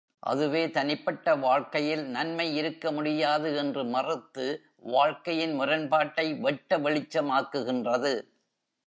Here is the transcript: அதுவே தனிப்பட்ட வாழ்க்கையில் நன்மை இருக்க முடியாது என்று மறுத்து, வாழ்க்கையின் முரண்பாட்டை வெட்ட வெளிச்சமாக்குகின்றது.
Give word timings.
அதுவே 0.23 0.69
தனிப்பட்ட 0.69 1.35
வாழ்க்கையில் 1.35 2.03
நன்மை 2.07 2.55
இருக்க 2.55 2.91
முடியாது 2.91 3.55
என்று 3.55 3.83
மறுத்து, 3.85 4.47
வாழ்க்கையின் 4.77 5.53
முரண்பாட்டை 5.53 6.33
வெட்ட 6.33 6.77
வெளிச்சமாக்குகின்றது. 6.77 8.13